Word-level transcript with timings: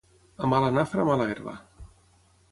A 0.45 0.45
mala 0.53 0.69
nafra, 0.77 1.05
mala 1.09 1.27
herba. 1.33 1.53